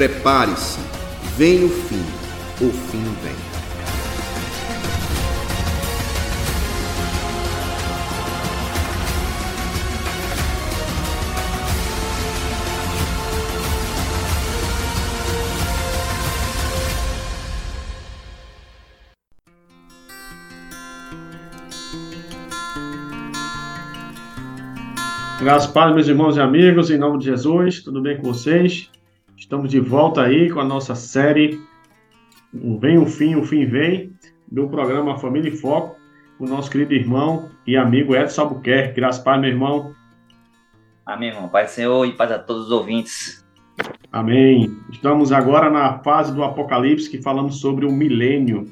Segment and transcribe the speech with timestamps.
[0.00, 0.80] Prepare-se,
[1.36, 2.00] vem o fim,
[2.64, 3.34] o fim vem.
[25.42, 28.90] Graças a meus irmãos e amigos, em nome de Jesus, tudo bem com vocês?
[29.50, 31.60] Estamos de volta aí com a nossa série
[32.54, 34.12] o Vem o Fim, o Fim Vem,
[34.48, 35.96] do programa Família em Foco,
[36.38, 38.94] com o nosso querido irmão e amigo Edson Albuquerque.
[38.94, 39.92] Graças a meu irmão.
[41.04, 41.48] Amém, irmão.
[41.48, 43.44] Pai do Senhor e paz a todos os ouvintes.
[44.12, 44.72] Amém.
[44.88, 48.66] Estamos agora na fase do Apocalipse que falamos sobre o milênio.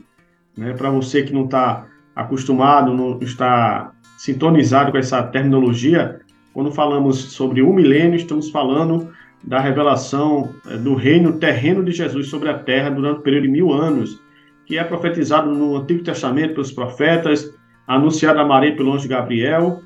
[0.56, 0.74] Né?
[0.74, 6.20] Para você que não está acostumado, não está sintonizado com essa terminologia,
[6.54, 12.28] quando falamos sobre o milênio, estamos falando da revelação eh, do reino terreno de Jesus
[12.28, 14.20] sobre a terra durante o período de mil anos,
[14.66, 17.52] que é profetizado no Antigo Testamento pelos profetas,
[17.86, 19.80] anunciado a Maria pelo anjo Gabriel,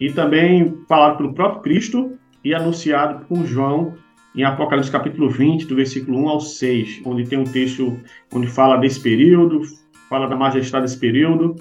[0.00, 3.94] e também falado pelo próprio Cristo e anunciado por João
[4.34, 7.96] em Apocalipse capítulo 20, do versículo 1 ao 6, onde tem um texto
[8.32, 9.62] onde fala desse período,
[10.08, 11.54] fala da majestade desse período,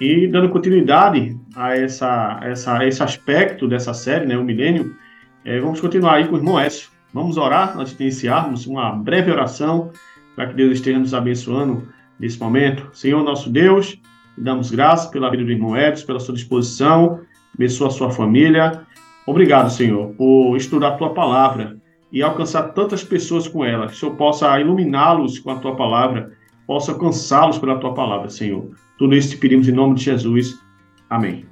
[0.00, 4.96] e dando continuidade a, essa, essa, a esse aspecto dessa série, né, o milênio,
[5.44, 6.88] é, vamos continuar aí com o irmão Écio.
[7.12, 9.90] Vamos orar antes de iniciarmos uma breve oração
[10.36, 12.88] para que Deus esteja nos abençoando nesse momento.
[12.92, 13.98] Senhor nosso Deus,
[14.38, 17.20] damos graças pela vida do irmão Edson, pela sua disposição,
[17.54, 18.82] abençoa a sua família.
[19.26, 21.76] Obrigado, Senhor, por estudar a tua palavra
[22.12, 23.88] e alcançar tantas pessoas com ela.
[23.88, 26.32] Que o Senhor possa iluminá-los com a tua palavra,
[26.66, 28.70] possa alcançá-los pela tua palavra, Senhor.
[28.96, 30.58] Tudo isso te pedimos em nome de Jesus.
[31.10, 31.44] Amém.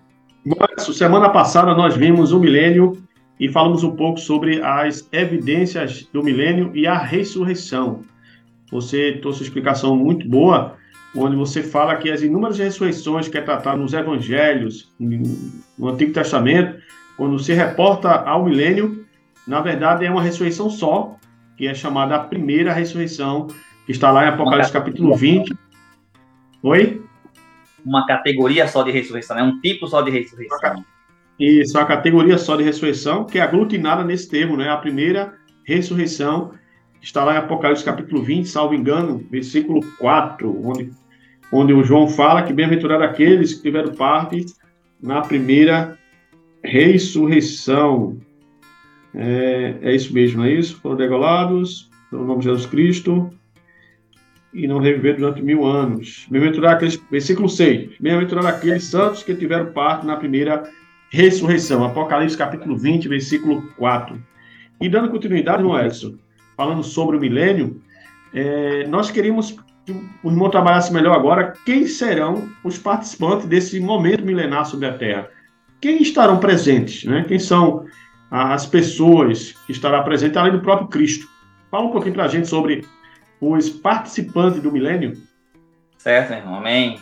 [0.44, 2.96] Mas, semana passada nós vimos o milênio
[3.40, 8.04] e falamos um pouco sobre as evidências do milênio e a ressurreição.
[8.70, 10.76] Você trouxe uma explicação muito boa,
[11.16, 16.80] onde você fala que as inúmeras ressurreições que é tratado nos evangelhos, no Antigo Testamento,
[17.16, 19.06] quando se reporta ao milênio,
[19.46, 21.16] na verdade é uma ressurreição só,
[21.56, 23.48] que é chamada a primeira ressurreição,
[23.86, 25.52] que está lá em Apocalipse capítulo 20.
[26.62, 27.02] Oi?
[27.84, 30.84] uma categoria só de ressurreição, é um tipo só de ressurreição.
[31.40, 34.68] Isso, a categoria só de ressurreição, que é aglutinada nesse termo, né?
[34.68, 35.32] A primeira
[35.64, 36.52] ressurreição
[37.00, 40.90] está lá em Apocalipse capítulo 20, salvo engano, versículo 4, onde,
[41.50, 44.44] onde o João fala que bem-aventurado aqueles que tiveram parte
[45.02, 45.98] na primeira
[46.62, 48.18] ressurreição.
[49.14, 50.78] É, é isso mesmo, não é isso?
[50.82, 53.30] Foram degolados pelo nome de Jesus Cristo
[54.52, 56.26] e não reviver durante mil anos.
[56.30, 57.92] Bem-aventurado aqueles, versículo 6.
[57.98, 60.68] Bem-aventurado aqueles santos que tiveram parte na primeira
[61.10, 61.84] ressurreição.
[61.84, 64.20] Apocalipse capítulo 20, versículo 4.
[64.80, 66.14] E dando continuidade, no Edson,
[66.56, 67.82] falando sobre o milênio,
[68.32, 74.24] é, nós queríamos que o irmão trabalhasse melhor agora quem serão os participantes desse momento
[74.24, 75.28] milenar sobre a Terra.
[75.80, 77.24] Quem estarão presentes, né?
[77.26, 77.86] Quem são
[78.30, 81.28] as pessoas que estarão presentes, além do próprio Cristo.
[81.70, 82.86] Fala um pouquinho para a gente sobre
[83.40, 85.16] os participantes do milênio?
[85.98, 86.56] Certo, irmão.
[86.56, 87.00] Amém.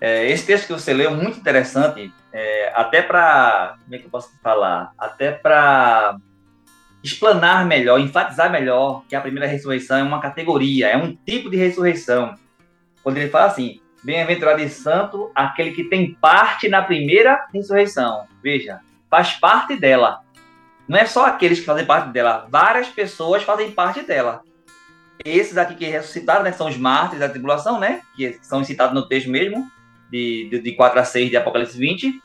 [0.00, 3.76] É, esse texto que você leu é muito interessante, é, até para.
[3.84, 4.92] Como é que eu posso falar?
[4.96, 6.16] Até para
[7.02, 11.56] explanar melhor, enfatizar melhor que a primeira ressurreição é uma categoria, é um tipo de
[11.56, 12.34] ressurreição.
[13.02, 18.26] Quando ele fala assim: bem-aventurado e santo aquele que tem parte na primeira ressurreição.
[18.42, 18.80] Veja,
[19.10, 20.20] faz parte dela.
[20.86, 24.42] Não é só aqueles que fazem parte dela, várias pessoas fazem parte dela.
[25.24, 29.06] Esses aqui que ressuscitaram, né, são os mártires da tribulação, né, que são citados no
[29.06, 29.68] texto mesmo,
[30.10, 32.20] de, de, de 4 a 6 de Apocalipse 20,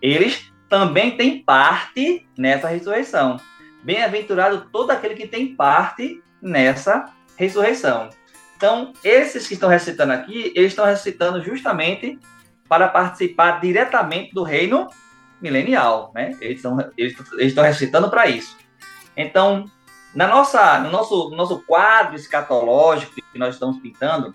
[0.00, 3.38] eles também têm parte nessa ressurreição.
[3.82, 8.10] Bem-aventurado todo aquele que tem parte nessa ressurreição.
[8.56, 12.18] Então, esses que estão recitando aqui, eles estão recitando justamente
[12.68, 14.88] para participar diretamente do reino
[15.40, 16.36] milenial, né?
[16.40, 18.56] Eles estão, eles, eles estão recitando para isso.
[19.16, 19.66] Então,
[20.14, 24.34] na nossa, no nosso, no nosso quadro escatológico que nós estamos pintando,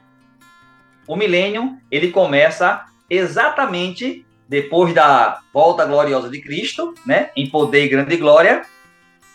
[1.07, 7.89] o milênio ele começa exatamente depois da volta gloriosa de Cristo, né, em poder e
[7.89, 8.63] grande glória,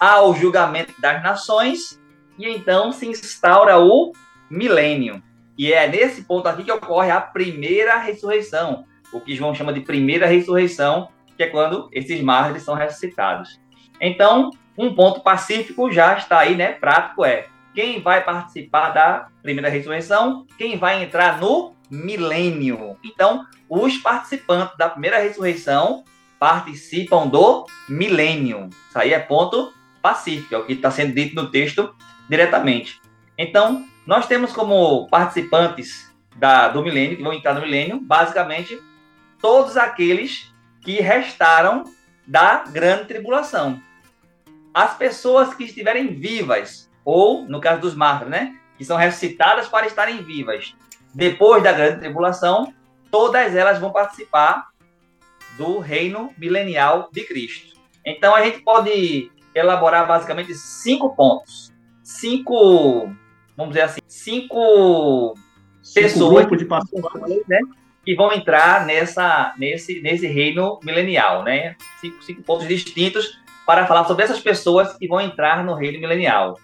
[0.01, 2.01] ao julgamento das nações,
[2.39, 4.13] e então se instaura o
[4.51, 5.23] milênio.
[5.59, 9.81] E é nesse ponto aqui que ocorre a primeira ressurreição, o que João chama de
[9.81, 13.61] primeira ressurreição, que é quando esses mártires são ressuscitados.
[14.01, 16.73] Então, um ponto pacífico já está aí, né?
[16.73, 17.47] Prático é
[17.77, 22.97] quem vai participar da primeira ressurreição, quem vai entrar no milênio.
[23.05, 26.03] Então, os participantes da primeira ressurreição
[26.41, 28.71] participam do milênio.
[28.89, 31.95] Isso aí é ponto pacífico, é o que está sendo dito no texto
[32.31, 32.99] diretamente.
[33.37, 38.81] Então, nós temos como participantes da, do milênio, que vão entrar no milênio, basicamente
[39.39, 40.51] todos aqueles
[40.81, 41.85] que restaram
[42.27, 43.83] da grande tribulação.
[44.73, 49.87] As pessoas que estiverem vivas, ou, no caso dos mártires, né, que são ressuscitadas para
[49.87, 50.75] estarem vivas
[51.15, 52.75] depois da grande tribulação,
[53.11, 54.67] todas elas vão participar
[55.57, 57.81] do reino milenial de Cristo.
[58.05, 61.73] Então a gente pode elaborar basicamente cinco pontos,
[62.03, 63.09] cinco,
[63.57, 65.35] vamos dizer assim, cinco,
[65.83, 67.61] cinco pessoas de né,
[68.05, 71.77] que vão entrar nessa, nesse, nesse reino milenial, né?
[72.01, 76.59] Cinco, cinco pontos distintos para falar sobre essas pessoas que vão entrar no reino milenial.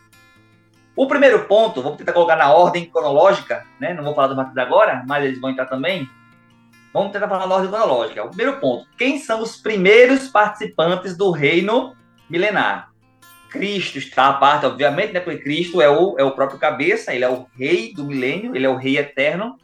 [0.95, 3.95] O primeiro ponto, vamos tentar colocar na ordem cronológica, né?
[3.95, 6.09] Não vou falar do Marcos agora, mas eles vão entrar também.
[6.93, 8.25] Vamos tentar falar na ordem cronológica.
[8.25, 11.97] O primeiro ponto: quem são os primeiros participantes do reino
[12.29, 12.93] milenar?
[13.49, 15.21] Cristo está à parte, obviamente, né?
[15.21, 18.67] Porque Cristo é o, é o próprio cabeça, ele é o rei do milênio, ele
[18.67, 19.59] é o rei eterno.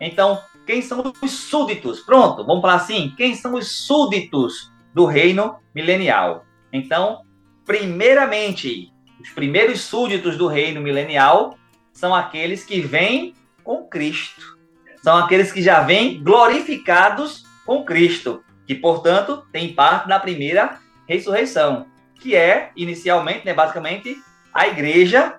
[0.00, 2.00] Então, quem são os súditos?
[2.00, 6.44] Pronto, vamos falar assim: quem são os súditos do reino milenial?
[6.72, 7.22] Então,
[7.64, 8.91] primeiramente,
[9.22, 11.56] os primeiros súditos do reino milenial
[11.92, 14.58] são aqueles que vêm com Cristo.
[15.00, 20.78] São aqueles que já vêm glorificados com Cristo, que, portanto, têm parte na primeira
[21.08, 21.86] ressurreição,
[22.16, 24.16] que é, inicialmente, né, basicamente,
[24.52, 25.38] a igreja,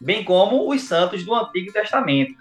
[0.00, 2.34] bem como os santos do Antigo Testamento.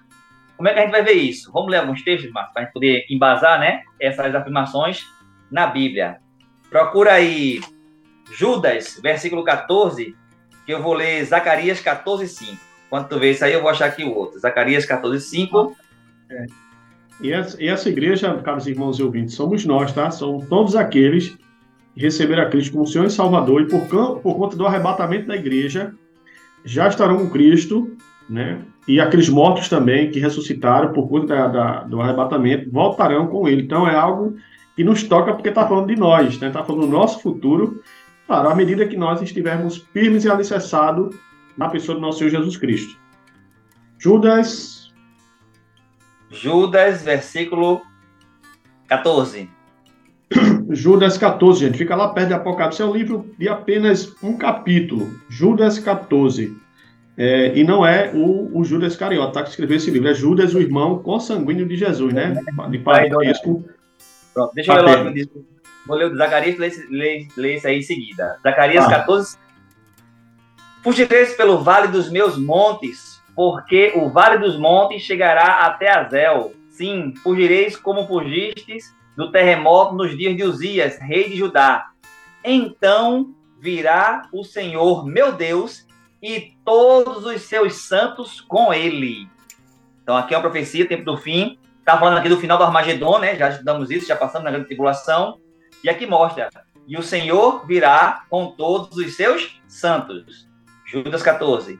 [0.55, 1.51] Como é que a gente vai ver isso?
[1.51, 5.05] Vamos ler alguns textos, Marcos, para a gente poder embasar né, essas afirmações
[5.51, 6.19] na Bíblia.
[6.69, 7.59] Procura aí
[8.31, 10.15] Judas, versículo 14,
[10.69, 12.55] que eu vou ler Zacarias 14, 5.
[12.91, 14.39] Quando tu vê isso aí, eu vou achar aqui o outro.
[14.39, 15.75] Zacarias 14, 5.
[16.29, 16.45] É.
[17.21, 20.11] E, essa, e essa igreja, caros irmãos e ouvintes, somos nós, tá?
[20.11, 21.35] São todos aqueles
[21.95, 23.87] que receberam a Cristo como Senhor e Salvador e por,
[24.21, 25.91] por conta do arrebatamento da igreja,
[26.63, 27.97] já estarão com Cristo,
[28.29, 28.61] né?
[28.87, 33.63] E aqueles mortos também que ressuscitaram por conta da, da, do arrebatamento voltarão com ele.
[33.63, 34.35] Então é algo
[34.75, 36.53] que nos toca porque está falando de nós, está né?
[36.53, 37.81] Falando do nosso futuro
[38.29, 41.15] Claro, à medida que nós estivermos firmes e alicerçados
[41.57, 42.95] na pessoa do nosso Senhor Jesus Cristo.
[43.97, 44.93] Judas.
[46.29, 47.81] Judas, versículo
[48.87, 49.49] 14.
[50.69, 51.79] Judas 14, gente.
[51.79, 52.83] Fica lá perto de Apocalipse.
[52.83, 55.11] É um livro de apenas um capítulo.
[55.27, 56.55] Judas 14.
[57.17, 60.07] É, e não é o, o Judas Cariota tá, que escreveu esse livro.
[60.07, 62.39] É Judas, o irmão consanguíneo de Jesus, né?
[62.69, 63.65] De parentesco.
[64.53, 66.57] Deixa eu ver logo Vou ler o Zacarias,
[66.89, 68.39] ler, ler, isso aí em seguida.
[68.43, 68.89] Zacarias ah.
[68.89, 69.37] 14.
[70.83, 76.53] Fugireis pelo vale dos meus montes, porque o vale dos montes chegará até Azel.
[76.69, 81.89] Sim, fugireis como fugistes do terremoto nos dias de Uzias, rei de Judá.
[82.43, 85.85] Então virá o Senhor, meu Deus,
[86.21, 89.27] e todos os seus santos com ele.
[90.01, 91.57] Então aqui é uma profecia, tempo do fim.
[91.79, 93.35] Está falando aqui do final do Armagedon, né?
[93.35, 95.39] Já estudamos isso, já passamos na grande tribulação.
[95.83, 96.49] E aqui mostra:
[96.89, 100.49] e o Senhor virá com todos os seus santos.
[100.87, 101.79] Judas 14.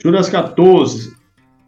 [0.00, 1.16] Judas 14.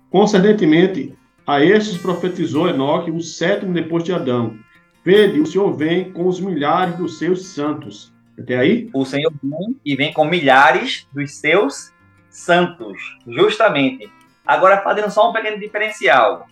[0.08, 4.56] Concerdentemente a estes profetizou Enoque, o sétimo depois de Adão.
[5.04, 8.12] Vede, o Senhor vem com os milhares dos seus santos.
[8.38, 8.88] Até aí?
[8.94, 11.92] O Senhor vem e vem com milhares dos seus
[12.30, 14.08] santos, justamente.
[14.46, 16.46] Agora, fazendo só um pequeno diferencial.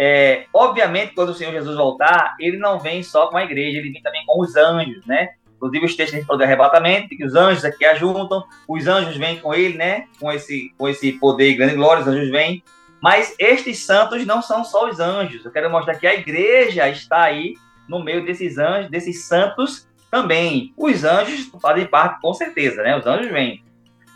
[0.00, 3.90] É, obviamente, quando o Senhor Jesus voltar, ele não vem só com a igreja, ele
[3.90, 5.30] vem também com os anjos, né?
[5.56, 9.76] Inclusive, os textos do arrebatamento, que os anjos aqui ajuntam, os anjos vêm com ele,
[9.76, 10.04] né?
[10.20, 12.62] Com esse, com esse poder e grande glória, os anjos vêm.
[13.02, 15.44] Mas estes santos não são só os anjos.
[15.44, 17.54] Eu quero mostrar que a igreja está aí
[17.88, 20.72] no meio desses anjos, desses santos também.
[20.76, 22.96] Os anjos fazem parte, com certeza, né?
[22.96, 23.64] Os anjos vêm.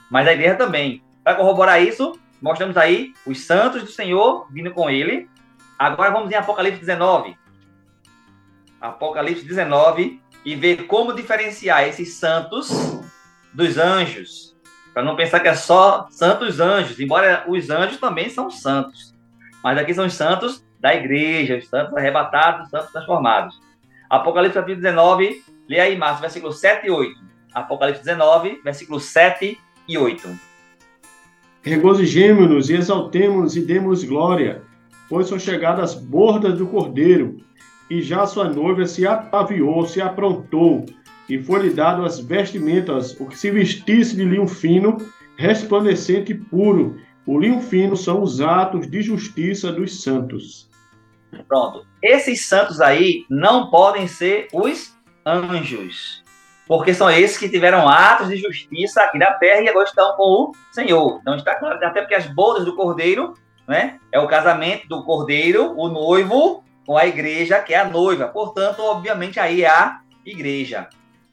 [0.08, 1.02] Mas a igreja também.
[1.24, 5.28] Para corroborar isso, mostramos aí os santos do Senhor vindo com ele,
[5.82, 7.36] Agora vamos em Apocalipse 19.
[8.80, 12.70] Apocalipse 19 e ver como diferenciar esses santos
[13.52, 14.56] dos anjos.
[14.94, 19.12] Para não pensar que é só santos anjos, embora os anjos também são santos.
[19.60, 23.60] Mas aqui são os santos da igreja, os santos arrebatados, os santos transformados.
[24.08, 27.20] Apocalipse capítulo 19, lê aí, Márcio, versículo 7 e 8.
[27.52, 29.58] Apocalipse 19, versículo 7
[29.88, 30.28] e 8.
[31.60, 34.62] Regozijemo-nos e exaltemos e demos glória
[35.12, 37.36] pois são chegadas as bordas do cordeiro,
[37.90, 40.86] e já sua noiva se ataviou, se aprontou,
[41.28, 44.96] e foi-lhe dado as vestimentas, o que se vestisse de linho fino,
[45.36, 46.98] resplandecente e puro.
[47.26, 50.70] O linho fino são os atos de justiça dos santos.
[51.46, 51.86] Pronto.
[52.02, 56.22] Esses santos aí não podem ser os anjos.
[56.66, 60.22] porque são esses que tiveram atos de justiça aqui na terra e agora estão com
[60.22, 61.18] o Senhor.
[61.20, 63.34] Então está claro, até porque as bodas do cordeiro,
[63.66, 68.28] né, é o casamento do cordeiro, o noivo, com a igreja, que é a noiva.
[68.28, 70.88] Portanto, obviamente, aí é a igreja.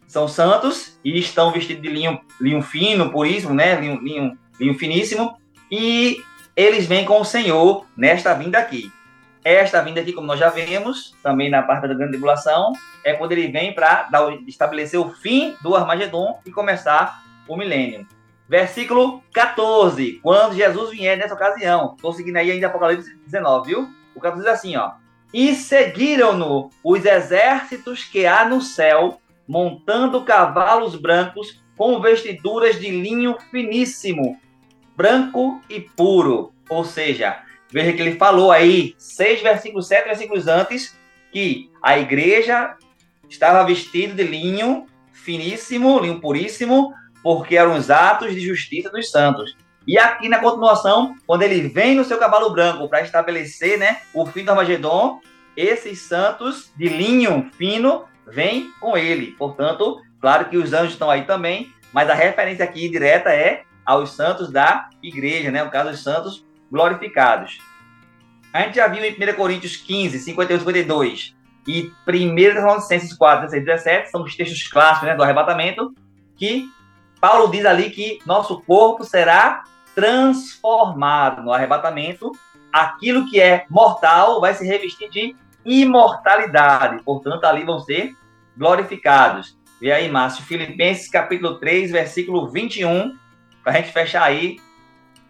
[0.07, 5.37] São santos e estão vestidos de linho, linho fino, puríssimo, né, linho, linho, linho finíssimo,
[5.71, 6.23] e
[6.55, 8.91] eles vêm com o Senhor nesta vinda aqui.
[9.43, 13.31] Esta vinda aqui, como nós já vemos, também na parte da grande tribulação, é quando
[13.31, 14.09] ele vem para
[14.47, 18.05] estabelecer o fim do Armagedon e começar o milênio.
[18.49, 21.93] Versículo 14, quando Jesus vier nessa ocasião.
[21.95, 23.87] Estou seguindo aí ainda Apocalipse 19, viu?
[24.15, 24.93] O 14 diz assim, ó.
[25.31, 33.37] E seguiram-no os exércitos que há no céu, montando cavalos brancos com vestiduras de linho
[33.51, 34.39] finíssimo,
[34.95, 36.51] branco e puro.
[36.67, 40.97] Ou seja, Veja que ele falou aí, seis versículos, sete versículos antes,
[41.31, 42.75] que a igreja
[43.29, 49.55] estava vestida de linho finíssimo, linho puríssimo, porque eram os atos de justiça dos santos.
[49.87, 54.25] E aqui na continuação, quando ele vem no seu cavalo branco para estabelecer né, o
[54.25, 55.19] fim do Armagedon,
[55.55, 59.31] esses santos de linho fino vêm com ele.
[59.31, 64.11] Portanto, claro que os anjos estão aí também, mas a referência aqui direta é aos
[64.11, 65.63] santos da igreja, né?
[65.63, 67.57] No caso, os santos glorificados.
[68.53, 71.35] A gente já viu em 1 Coríntios 15, 51 e 52
[71.67, 75.93] e 1 Tessalonicenses 4, 16 e 17, são os textos clássicos né, do arrebatamento,
[76.35, 76.69] que
[77.19, 82.31] Paulo diz ali que nosso corpo será transformado no arrebatamento,
[82.71, 85.35] aquilo que é mortal vai se revestir de
[85.65, 88.15] imortalidade, portanto, ali vão ser
[88.55, 89.57] glorificados.
[89.81, 93.17] Vê aí, Márcio, Filipenses capítulo 3, versículo 21,
[93.63, 94.57] para a gente fechar aí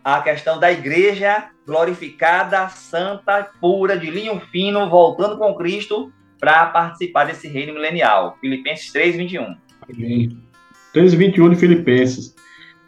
[0.03, 7.25] a questão da igreja glorificada, santa, pura, de linho fino, voltando com Cristo para participar
[7.25, 8.38] desse reino milenial.
[8.39, 9.55] Filipenses 3, 21.
[9.88, 10.48] Amém.
[10.93, 12.36] 3, 21 de Filipenses.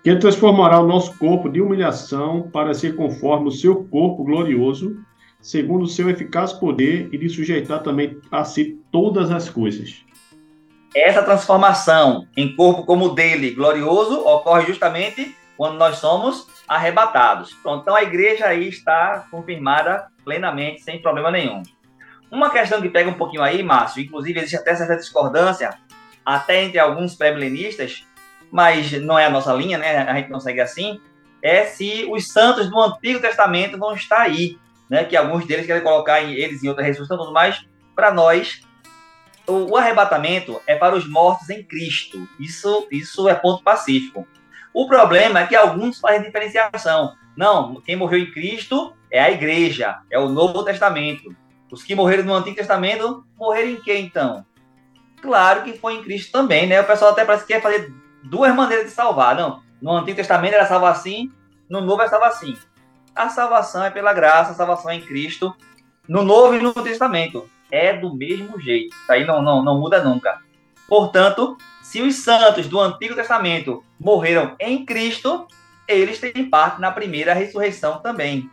[0.03, 4.97] Que transformará o nosso corpo de humilhação para ser conforme o seu corpo glorioso,
[5.39, 10.03] segundo o seu eficaz poder, e de sujeitar também a si todas as coisas.
[10.95, 17.53] Essa transformação em corpo como o dele, glorioso, ocorre justamente quando nós somos arrebatados.
[17.61, 21.61] Pronto, então a igreja aí está confirmada plenamente, sem problema nenhum.
[22.31, 25.77] Uma questão que pega um pouquinho aí, Márcio, inclusive existe até certa discordância,
[26.25, 28.05] até entre alguns pré-milenistas,
[28.51, 29.97] mas não é a nossa linha, né?
[29.97, 30.99] A gente não segue assim,
[31.41, 34.57] é se os santos do Antigo Testamento vão estar aí,
[34.89, 35.03] né?
[35.03, 37.65] Que alguns deles querem colocar eles em outra ressurreição, tudo mais.
[37.95, 38.61] Para nós,
[39.47, 42.27] o, o arrebatamento é para os mortos em Cristo.
[42.39, 44.27] Isso, isso é ponto pacífico.
[44.73, 47.13] O problema é que alguns fazem diferenciação.
[47.35, 51.35] Não, quem morreu em Cristo é a igreja, é o Novo Testamento.
[51.71, 54.45] Os que morreram no Antigo Testamento, morreram em quê então?
[55.21, 56.81] Claro que foi em Cristo também, né?
[56.81, 59.35] O pessoal até parece que quer fazer duas maneiras de salvar.
[59.35, 61.31] Não, no Antigo Testamento era salvar assim,
[61.69, 62.57] no Novo é salvar assim.
[63.15, 65.55] A salvação é pela graça, a salvação é em Cristo.
[66.07, 68.95] No Novo e no Testamento é do mesmo jeito.
[68.95, 70.39] Isso aí não, não, não muda nunca.
[70.87, 75.47] Portanto, se os santos do Antigo Testamento morreram em Cristo,
[75.87, 78.49] eles têm parte na primeira ressurreição também.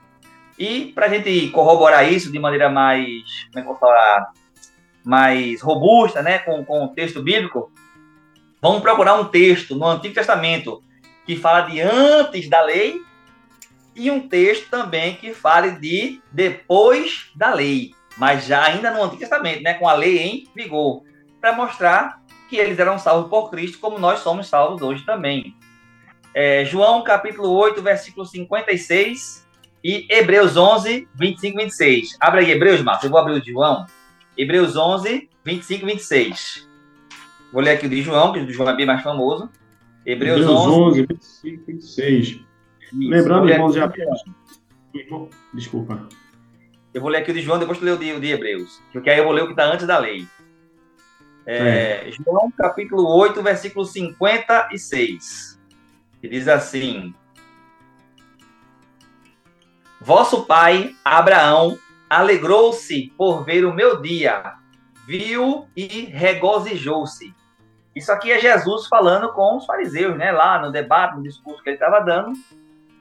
[0.58, 4.32] E para a gente corroborar isso de maneira mais, como é que eu vou falar,
[5.08, 7.72] mais robusta, né, com, com o texto bíblico,
[8.60, 10.82] vamos procurar um texto no Antigo Testamento
[11.24, 13.00] que fala de antes da lei
[13.96, 19.20] e um texto também que fale de depois da lei, mas já ainda no Antigo
[19.20, 21.02] Testamento, né, com a lei em vigor,
[21.40, 25.56] para mostrar que eles eram salvos por Cristo, como nós somos salvos hoje também.
[26.34, 29.46] É, João capítulo 8, versículo 56
[29.82, 32.16] e Hebreus 11, 25 e 26.
[32.20, 33.86] Abre aí Hebreus, Marcos, eu vou abrir o de João.
[34.38, 36.68] Hebreus 11, 25 e 26.
[37.52, 39.50] Vou ler aqui o de João, que o de João é bem mais famoso.
[40.06, 42.28] Hebreus, Hebreus 11, 11, 25 e 26.
[42.28, 42.44] Isso,
[42.92, 43.92] Lembrando, irmãos, já...
[45.52, 46.08] Desculpa.
[46.94, 48.80] Eu vou ler aqui o de João, depois tu lê o de, o de Hebreus.
[48.92, 50.26] Porque aí eu vou ler o que está antes da lei.
[51.44, 52.10] É, é.
[52.12, 55.60] João capítulo 8, versículo 56.
[56.20, 57.14] Que diz assim:
[60.00, 64.54] Vosso pai, Abraão, alegrou-se por ver o meu dia,
[65.06, 67.34] viu e regozijou-se.
[67.94, 70.30] Isso aqui é Jesus falando com os fariseus, né?
[70.30, 72.32] Lá no debate, no discurso que ele estava dando.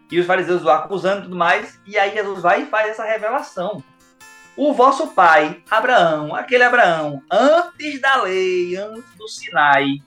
[0.10, 1.80] E os fariseus o acusando e tudo mais.
[1.86, 3.84] E aí Jesus vai e faz essa revelação.
[4.56, 10.02] O vosso pai, Abraão, aquele Abraão, antes da lei, antes do Sinai,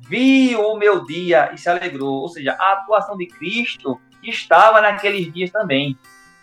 [0.00, 2.22] viu o meu dia e se alegrou.
[2.22, 5.96] Ou seja, a atuação de Cristo estava naqueles dias também.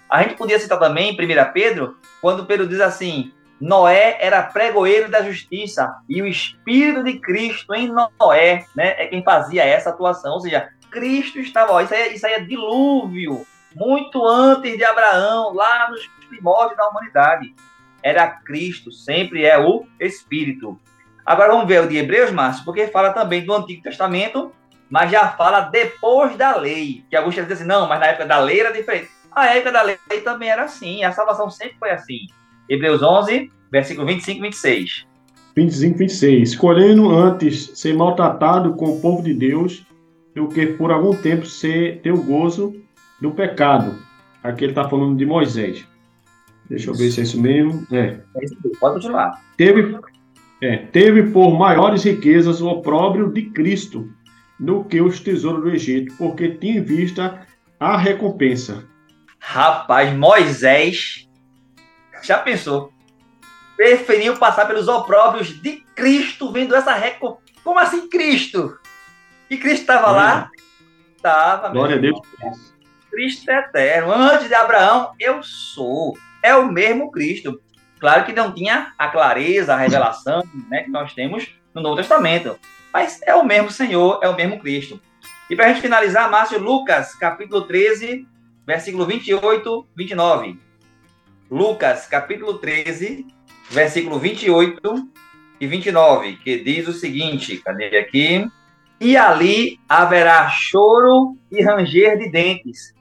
[0.10, 5.10] A gente podia citar também, em 1 Pedro, quando Pedro diz assim: Noé era pregoeiro
[5.10, 10.34] da justiça e o Espírito de Cristo em Noé né, é quem fazia essa atuação.
[10.34, 11.74] Ou seja, Cristo estava.
[11.74, 16.78] Ó, isso, aí, é, isso aí é dilúvio, muito antes de Abraão, lá nos primórdios
[16.78, 17.54] da humanidade.
[18.02, 20.80] Era Cristo, sempre é o Espírito.
[21.26, 24.52] Agora vamos ver o de Hebreus, Márcio, porque fala também do Antigo Testamento,
[24.90, 27.04] mas já fala depois da lei.
[27.10, 29.19] Que alguns dizem assim, não, mas na época da lei era diferente.
[29.32, 32.28] A época da lei também era assim, a salvação sempre foi assim.
[32.68, 35.08] Hebreus 11, versículo 25 e 26.
[35.56, 36.50] 25 e 26.
[36.50, 39.86] Escolhendo antes ser maltratado com o povo de Deus,
[40.36, 42.76] do que por algum tempo ser, ter o gozo
[43.20, 43.96] do pecado.
[44.44, 45.86] Aqui ele está falando de Moisés.
[46.70, 47.86] Deixa eu ver se é isso mesmo.
[47.92, 48.20] É.
[48.36, 49.42] é isso Pode continuar.
[49.58, 49.98] Teve,
[50.62, 54.08] é, teve por maiores riquezas o opróbrio de Cristo
[54.60, 57.46] do que os tesouros do Egito, porque tinha em vista
[57.80, 58.86] a recompensa.
[59.40, 61.28] Rapaz, Moisés
[62.22, 62.94] já pensou?
[63.76, 67.50] Preferiu passar pelos opróbrios de Cristo, vendo essa recompensa.
[67.64, 68.78] Como assim Cristo?
[69.50, 70.50] E Cristo estava lá?
[71.16, 71.70] Estava.
[71.70, 72.20] Glória a Deus.
[73.10, 74.14] Cristo é eterno.
[74.14, 76.18] Antes de Abraão, eu sou.
[76.44, 77.60] É o mesmo Cristo.
[78.00, 82.58] Claro que não tinha a clareza, a revelação né, que nós temos no Novo Testamento.
[82.94, 85.02] Mas é o mesmo Senhor, é o mesmo Cristo.
[85.50, 88.26] E para a gente finalizar, Márcio, Lucas, capítulo 13,
[88.70, 90.60] versículo 28, 29.
[91.50, 93.26] Lucas, capítulo 13,
[93.72, 95.10] versículo 28
[95.60, 98.48] e 29, que diz o seguinte: cadê aqui?
[99.02, 102.94] E ali haverá choro e ranger de dentes,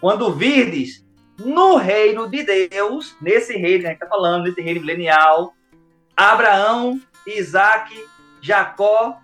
[0.00, 1.04] quando virdes
[1.44, 5.54] no reino de Deus, nesse reino que a gente está falando, nesse reino milenial,
[6.16, 7.92] Abraão, Isaac,
[8.40, 9.18] Jacó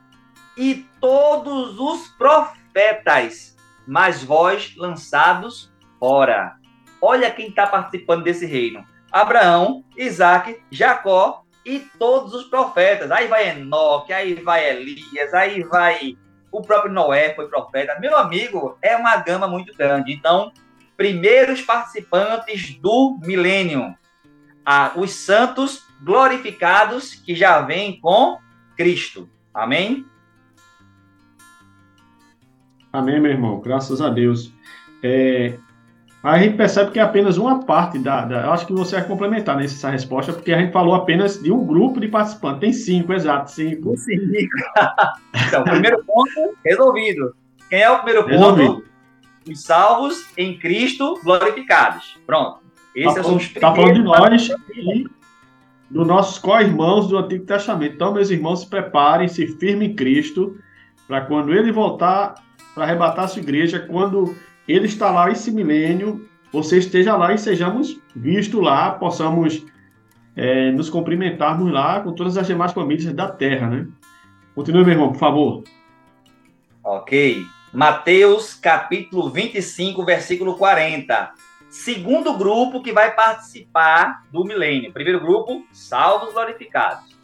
[0.57, 3.57] e todos os profetas,
[3.87, 5.72] mas vós lançados
[7.01, 13.11] Olha quem está participando desse reino: Abraão, Isaac, Jacó e todos os profetas.
[13.11, 16.17] Aí vai Enoque, aí vai Elias, aí vai
[16.51, 17.99] o próprio Noé foi profeta.
[17.99, 20.13] Meu amigo, é uma gama muito grande.
[20.13, 20.53] Então,
[20.97, 23.97] primeiros participantes do milênio,
[24.65, 28.39] ah, os santos glorificados que já vêm com
[28.77, 29.29] Cristo.
[29.55, 30.05] Amém?
[32.93, 33.61] Amém, meu irmão.
[33.61, 34.53] Graças a Deus.
[35.03, 35.59] É,
[36.23, 38.43] a gente percebe que é apenas uma parte da, da.
[38.43, 41.67] Eu acho que você vai complementar nessa resposta, porque a gente falou apenas de um
[41.67, 42.61] grupo de participantes.
[42.61, 43.97] Tem cinco, exato, cinco.
[43.97, 44.23] Cinco.
[45.49, 47.35] então, primeiro ponto resolvido.
[47.69, 48.75] Quem é o primeiro resolvido.
[48.75, 48.93] ponto?
[49.51, 52.17] Os salvos em Cristo glorificados.
[52.25, 52.61] Pronto.
[52.95, 55.07] Esses tá, são os Está falando de nós e
[55.91, 57.95] dos nossos co-irmãos do Antigo Testamento.
[57.95, 60.57] Então, meus irmãos, se preparem, se firmem em Cristo,
[61.09, 62.35] para quando ele voltar
[62.75, 64.35] para arrebatar a sua igreja, quando
[64.67, 69.65] ele está lá esse milênio, você esteja lá e sejamos vistos lá, possamos
[70.37, 73.87] é, nos cumprimentarmos lá com todas as demais famílias da terra, né?
[74.55, 75.65] Continue, meu irmão, por favor.
[76.85, 77.45] Ok.
[77.73, 81.33] Mateus capítulo 25, versículo 40.
[81.71, 84.93] Segundo grupo que vai participar do milênio.
[84.93, 87.17] Primeiro grupo, salvos glorificados.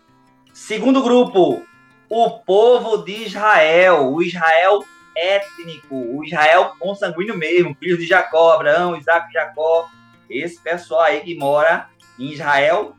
[0.54, 1.62] Segundo grupo,
[2.08, 4.82] o povo de Israel, o Israel
[5.18, 9.88] étnico, o Israel consanguíneo mesmo, filhos de Jacó, Abraão, Isaac, Jacó,
[10.30, 12.94] esse pessoal aí que mora em Israel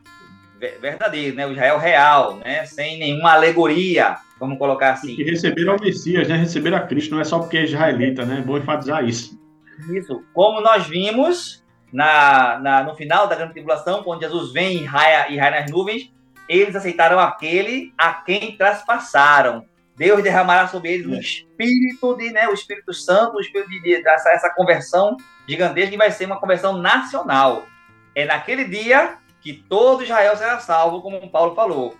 [0.80, 1.46] verdadeiro, né?
[1.46, 2.66] O Israel real, né?
[2.66, 5.16] Sem nenhuma alegoria, vamos colocar assim.
[5.16, 6.36] Que receberam o Messias, né?
[6.36, 8.42] Receberam a Cristo, não é só porque é israelita, né?
[8.44, 9.40] Vou enfatizar isso.
[9.88, 10.22] Isso.
[10.34, 15.32] Como nós vimos na, na, no final da grande tribulação, quando Jesus vem e raia,
[15.32, 16.12] e raia nas nuvens,
[16.48, 19.64] eles aceitaram aquele a quem traspassaram.
[20.00, 21.18] Deus derramará sobre eles o é.
[21.18, 25.14] espírito de, né, o Espírito Santo, o espírito de, de essa, essa conversão
[25.46, 27.66] gigantesca que vai ser uma conversão nacional.
[28.14, 31.94] É naquele dia que todo Israel será salvo, como Paulo falou.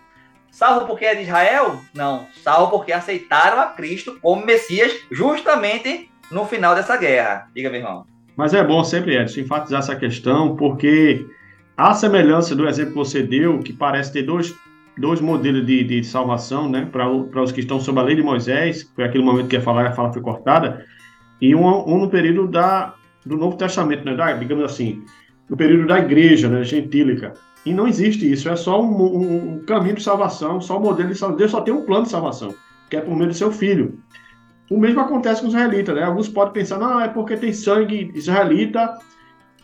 [0.50, 1.78] Salvo porque é de Israel?
[1.94, 2.26] Não.
[2.42, 7.48] Salvo porque aceitaram a Cristo como Messias justamente no final dessa guerra.
[7.54, 8.06] Diga, meu irmão.
[8.34, 11.26] Mas é bom sempre, Edson, enfatizar essa questão, porque
[11.76, 14.54] a semelhança do exemplo que você deu, que parece ter dois
[15.00, 18.88] dois modelos de, de salvação, né, para os que estão sob a lei de Moisés,
[18.94, 20.84] foi aquele momento que ia falar, a fala foi cortada,
[21.40, 25.02] e um, um no período da, do Novo Testamento, né, da, digamos assim,
[25.48, 27.32] no período da igreja, né, gentílica.
[27.64, 31.08] E não existe isso, é só um, um, um caminho de salvação, só um modelo
[31.08, 31.38] de salvação.
[31.38, 32.54] Deus só tem um plano de salvação,
[32.88, 33.98] que é por meio do seu filho.
[34.70, 36.04] O mesmo acontece com os israelitas, né?
[36.04, 38.96] Alguns podem pensar, não, é porque tem sangue israelita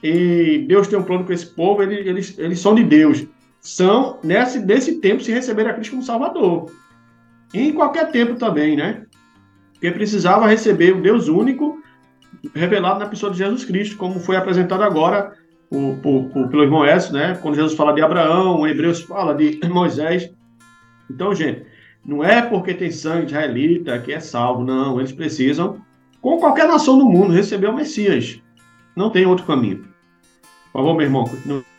[0.03, 3.27] e Deus tem um plano com esse povo, eles, eles, eles são de Deus
[3.67, 6.71] são, nesse, nesse tempo, se receber a Cristo como Salvador.
[7.53, 9.05] Em qualquer tempo também, né?
[9.73, 11.83] Porque precisava receber o Deus único
[12.55, 15.33] revelado na pessoa de Jesus Cristo, como foi apresentado agora
[16.01, 17.37] por, pelo irmão Edson, né?
[17.43, 20.33] Quando Jesus fala de Abraão, Hebreus fala de Moisés.
[21.11, 21.67] Então, gente,
[22.05, 25.01] não é porque tem sangue israelita que é salvo, não.
[25.01, 25.85] Eles precisam,
[26.21, 28.41] como qualquer nação do mundo, receber o Messias.
[28.95, 29.89] Não tem outro caminho.
[30.73, 31.76] Por favor, meu irmão, continue.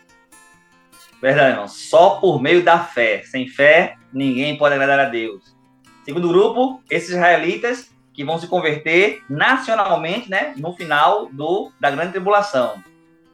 [1.21, 1.67] Verdade, irmão.
[1.67, 3.21] Só por meio da fé.
[3.23, 5.56] Sem fé, ninguém pode agradar a Deus.
[6.03, 12.13] Segundo grupo, esses israelitas que vão se converter nacionalmente, né, no final do, da grande
[12.13, 12.82] tribulação.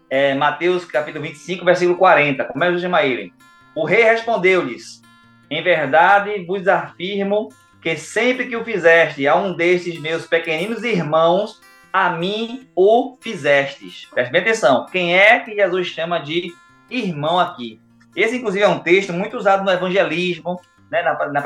[0.10, 2.46] É, Mateus capítulo 25, versículo 40.
[2.46, 3.34] Como é que chama ele?
[3.76, 5.02] O rei respondeu-lhes:
[5.50, 7.50] Em verdade vos afirmo
[7.82, 14.08] que sempre que o fizeste a um destes meus pequeninos irmãos, a mim o fizestes.
[14.12, 14.86] Preste bem atenção.
[14.92, 16.54] Quem é que Jesus chama de
[16.90, 17.80] irmão aqui?
[18.16, 20.60] Esse, inclusive, é um texto muito usado no evangelismo,
[20.92, 21.42] né, na, na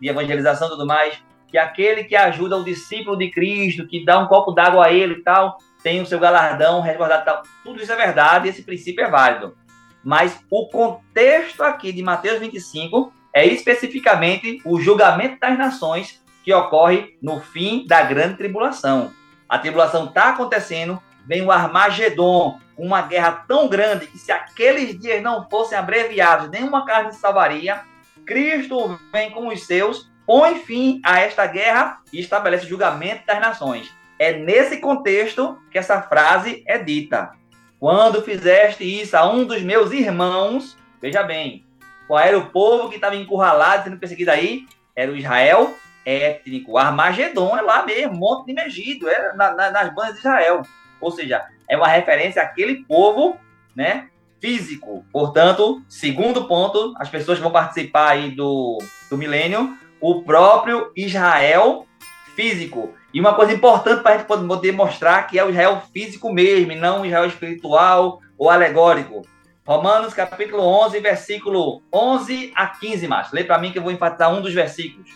[0.00, 4.18] de evangelização e tudo mais, que aquele que ajuda o discípulo de Cristo, que dá
[4.18, 7.42] um copo d'água a ele e tal, tem o seu galardão resguardado tal.
[7.64, 9.56] Tudo isso é verdade, esse princípio é válido.
[10.02, 17.16] Mas o contexto aqui de Mateus 25 é especificamente o julgamento das nações que ocorre
[17.20, 19.12] no fim da grande tribulação.
[19.48, 25.22] A tribulação está acontecendo, vem o Armagedon, uma guerra tão grande que se aqueles dias
[25.22, 27.82] não fossem abreviados, nenhuma carne salvaria.
[28.24, 33.40] Cristo vem com os seus, põe fim a esta guerra e estabelece o julgamento das
[33.40, 33.92] nações.
[34.18, 37.32] É nesse contexto que essa frase é dita.
[37.78, 41.64] Quando fizeste isso a um dos meus irmãos, veja bem,
[42.06, 44.66] qual era o povo que estava encurralado, sendo perseguido aí?
[44.96, 46.78] Era o Israel étnico.
[46.78, 50.62] Armagedon é lá mesmo, Monte de Megido, é na, na, nas bandas de Israel.
[51.00, 53.38] Ou seja, é uma referência àquele povo,
[53.74, 54.08] né?
[54.40, 55.04] Físico.
[55.12, 58.78] Portanto, segundo ponto, as pessoas que vão participar aí do,
[59.10, 61.86] do milênio, o próprio Israel
[62.34, 62.94] físico.
[63.12, 66.72] E uma coisa importante para a gente poder mostrar que é o Israel físico mesmo,
[66.72, 69.22] e não o Israel espiritual ou alegórico.
[69.66, 73.34] Romanos capítulo 11, versículo 11 a 15, Márcio.
[73.34, 75.10] Lê para mim que eu vou enfatizar um dos versículos.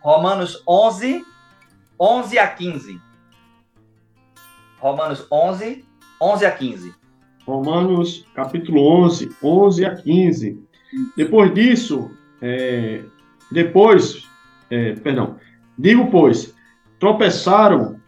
[0.00, 1.24] Romanos 11,
[1.98, 3.00] 11 a 15.
[4.78, 5.84] Romanos 11,
[6.20, 6.94] 11 a 15.
[7.46, 10.60] Romanos capítulo 11, 11 a 15.
[11.16, 12.10] Depois disso,
[12.40, 13.04] é,
[13.50, 14.26] depois,
[14.70, 15.36] é, perdão,
[15.78, 16.54] digo, pois,
[16.98, 18.00] tropeçaram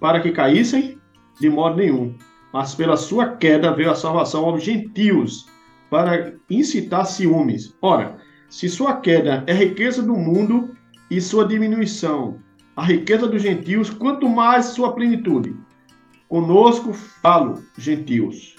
[0.00, 0.98] para que caíssem?
[1.40, 2.16] De modo nenhum.
[2.52, 5.46] Mas pela sua queda veio a salvação aos gentios,
[5.88, 7.74] para incitar ciúmes.
[7.82, 8.16] Ora,
[8.48, 10.74] se sua queda é riqueza do mundo
[11.10, 12.38] e sua diminuição,
[12.74, 15.54] a riqueza dos gentios, quanto mais sua plenitude.
[16.32, 18.56] Conosco falo, gentios.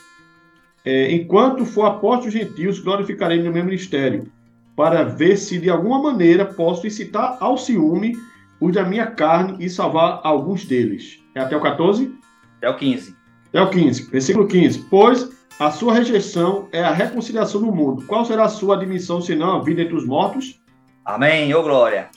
[0.85, 4.31] É, enquanto for apóstolo gentios, glorificarei no meu ministério,
[4.75, 8.15] para ver se de alguma maneira posso incitar ao ciúme
[8.61, 11.19] os da minha carne e salvar alguns deles.
[11.33, 12.15] É até o 14?
[12.57, 13.15] Até o 15.
[13.49, 14.11] Até o 15.
[14.11, 14.85] Versículo 15.
[14.87, 18.05] Pois a sua rejeição é a reconciliação do mundo.
[18.05, 20.61] Qual será a sua admissão, senão a vida entre os mortos?
[21.03, 22.11] Amém, ô glória.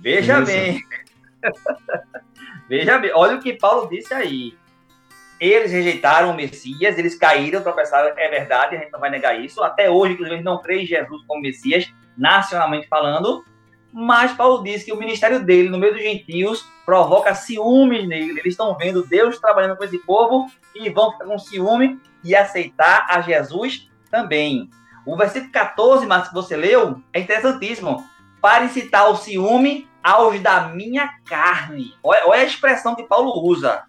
[0.00, 0.80] Veja bem.
[2.70, 3.10] Veja bem.
[3.12, 4.54] Olha o que Paulo disse aí.
[5.44, 9.62] Eles rejeitaram o Messias, eles caíram, tropeçaram, é verdade, a gente não vai negar isso.
[9.62, 13.44] Até hoje, inclusive, não creem em Jesus como Messias, nacionalmente falando,
[13.92, 18.30] mas Paulo diz que o ministério dele, no meio dos gentios, provoca ciúmes nele.
[18.30, 23.06] Eles estão vendo Deus trabalhando com esse povo e vão ficar com ciúme e aceitar
[23.10, 24.70] a Jesus também.
[25.04, 28.02] O versículo 14, mas que você leu, é interessantíssimo.
[28.40, 31.92] Para incitar o ciúme aos da minha carne.
[32.02, 33.84] Olha a expressão que Paulo usa.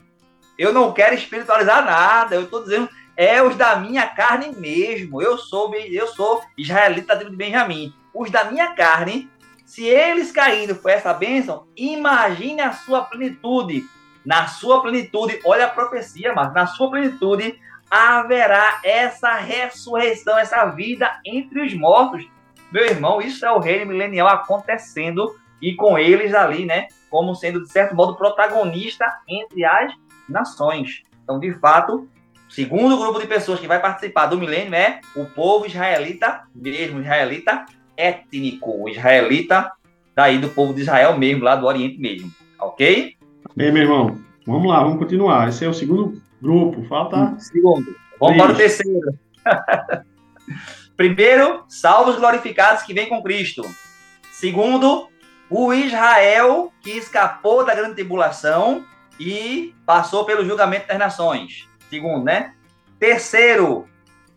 [0.57, 5.21] Eu não quero espiritualizar nada, eu estou dizendo é os da minha carne mesmo.
[5.21, 7.93] Eu sou, eu sou israelita de Benjamim.
[8.13, 9.29] Os da minha carne
[9.65, 13.83] se eles caindo foi essa bênção, imagine a sua plenitude.
[14.23, 21.19] Na sua plenitude, olha a profecia, mas na sua plenitude haverá essa ressurreição, essa vida
[21.25, 22.27] entre os mortos.
[22.71, 27.63] Meu irmão, isso é o reino milenial acontecendo e com eles ali, né, como sendo
[27.63, 29.93] de certo modo protagonista entre as
[30.27, 31.03] nações.
[31.23, 32.07] Então, de fato,
[32.49, 37.65] segundo grupo de pessoas que vai participar do milênio é o povo israelita mesmo, israelita
[37.97, 39.71] étnico, o israelita
[40.15, 43.15] daí do povo de Israel mesmo, lá do Oriente mesmo, ok?
[43.55, 45.49] Bem, meu irmão, vamos lá, vamos continuar.
[45.49, 47.35] Esse é o segundo grupo, falta...
[47.39, 47.95] Segundo.
[48.19, 49.17] Vamos para o terceiro.
[50.95, 53.61] Primeiro, salvos glorificados que vêm com Cristo.
[54.31, 55.09] Segundo,
[55.49, 58.85] o Israel que escapou da grande tribulação
[59.19, 61.67] e passou pelo julgamento das nações.
[61.89, 62.53] Segundo, né?
[62.99, 63.87] Terceiro,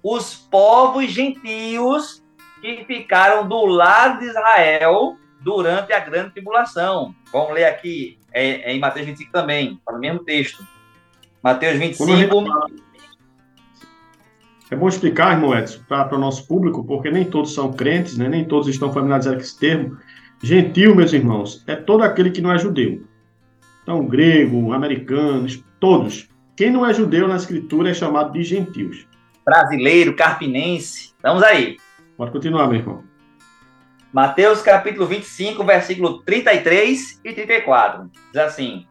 [0.02, 2.22] os povos gentios
[2.60, 7.14] que ficaram do lado de Israel durante a grande tribulação.
[7.32, 10.66] Vamos ler aqui é, é em Mateus 25 também, para o mesmo texto.
[11.42, 12.44] Mateus 25.
[14.70, 18.28] É bom explicar, irmão Edson, para o nosso público, porque nem todos são crentes, né?
[18.28, 19.96] nem todos estão familiarizados com esse termo.
[20.42, 23.02] Gentil, meus irmãos, é todo aquele que não é judeu.
[23.88, 26.28] Então, grego, americanos, todos.
[26.54, 29.08] Quem não é judeu na escritura é chamado de gentios.
[29.42, 31.14] Brasileiro, carpinense.
[31.22, 31.78] Vamos aí.
[32.14, 33.04] Pode continuar, meu irmão.
[34.12, 38.10] Mateus capítulo 25, versículo 33 e 34.
[38.30, 38.86] Diz assim: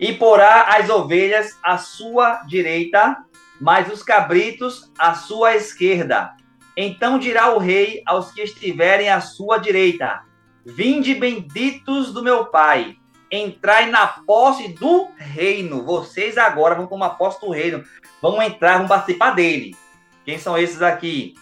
[0.00, 3.24] E porá as ovelhas à sua direita,
[3.60, 6.32] mas os cabritos à sua esquerda.
[6.76, 10.22] Então dirá o rei aos que estiverem à sua direita:
[10.66, 12.96] Vinde benditos do meu Pai,
[13.34, 15.82] entrai na posse do reino.
[15.84, 17.84] Vocês agora vão tomar posse do reino,
[18.20, 19.76] vão entrar, vão participar dele.
[20.24, 21.34] Quem são esses aqui?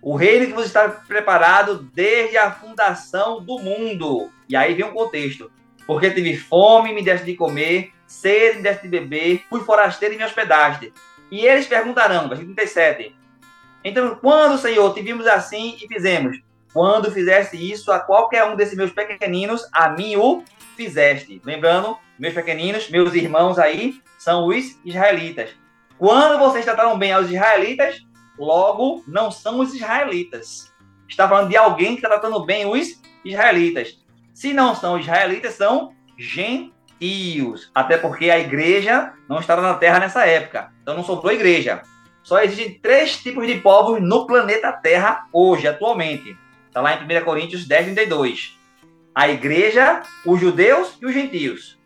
[0.00, 4.30] O reino que vos está preparado desde a fundação do mundo.
[4.48, 5.50] E aí vem um contexto.
[5.86, 10.18] Porque tive fome, me deste de comer, sede, me deste de beber, fui forasteiro e
[10.18, 10.92] me hospedaste.
[11.30, 13.16] E eles perguntarão, versículo 37.
[13.84, 16.38] Então, quando, Senhor, te vimos assim e fizemos?
[16.72, 20.42] Quando fizeste isso a qualquer um desses meus pequeninos, a mim o
[20.76, 21.40] fizeste.
[21.44, 25.50] Lembrando, meus pequeninos, meus irmãos aí, são os israelitas.
[25.98, 28.00] Quando vocês trataram bem aos israelitas,
[28.38, 30.72] logo não são os israelitas.
[31.08, 33.98] Está falando de alguém que está tratando bem os israelitas.
[34.32, 37.70] Se não são israelitas, são gentios.
[37.74, 40.72] Até porque a igreja não estava na terra nessa época.
[40.82, 41.82] Então não sobrou igreja.
[42.22, 46.36] Só existem três tipos de povos no planeta Terra hoje, atualmente.
[46.72, 48.58] Está lá em 1 Coríntios 10, 32.
[49.14, 51.78] A igreja, os judeus e os gentios.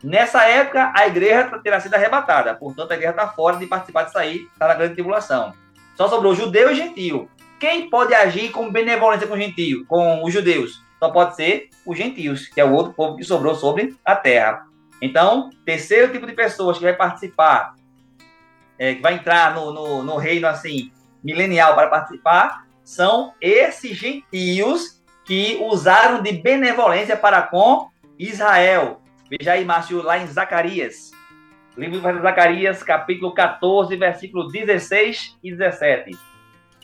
[0.00, 2.54] Nessa época, a igreja terá sido arrebatada.
[2.54, 5.52] Portanto, a igreja está fora de participar disso aí, está na grande tribulação.
[5.96, 7.28] Só sobrou judeu e gentio.
[7.58, 10.80] Quem pode agir com benevolência com gentio, com os judeus?
[11.00, 14.68] Só pode ser os gentios, que é o outro povo que sobrou sobre a terra.
[15.00, 17.74] Então, terceiro tipo de pessoas que vai participar,
[18.78, 20.92] é, que vai entrar no, no, no reino assim
[21.24, 29.00] milenial para participar, são esses gentios que usaram de benevolência para com Israel.
[29.30, 31.10] Veja aí, Márcio, lá em Zacarias.
[31.76, 36.10] Livro de Zacarias, capítulo 14, versículo 16 e 17.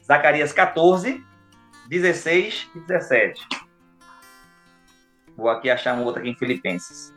[0.06, 1.22] Zacarias 14,
[1.88, 3.46] 16 e 17.
[5.36, 7.14] Vou aqui achar um outro aqui em Filipenses.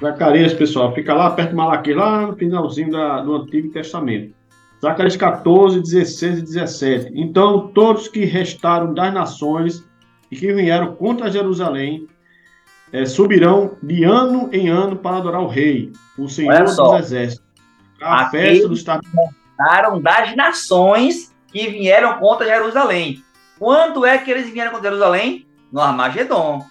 [0.00, 4.34] Zacarias, pessoal, fica lá perto de Malaquias, lá no finalzinho da, do Antigo Testamento.
[4.82, 7.12] Zacarias 14, 16 e 17.
[7.14, 9.84] Então, todos que restaram das nações
[10.28, 12.08] e que vieram contra Jerusalém
[12.92, 17.46] é, subirão de ano em ano para adorar o rei, o Senhor dos Exércitos.
[18.00, 23.22] A festa dos restaram das nações que vieram contra Jerusalém.
[23.60, 25.46] Quando é que eles vieram contra Jerusalém?
[25.70, 26.66] No Armagedon.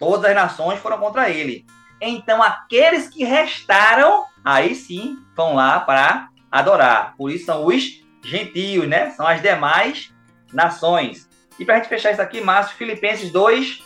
[0.00, 1.64] Todas as nações foram contra ele.
[2.00, 7.14] Então, aqueles que restaram, aí sim, vão lá para adorar.
[7.16, 9.10] Por isso são os gentios, né?
[9.10, 10.12] São as demais
[10.52, 11.28] nações.
[11.58, 13.82] E para a gente fechar isso aqui, Márcio, Filipenses 2,